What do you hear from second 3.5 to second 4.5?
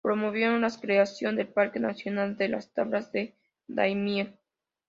Daimiel.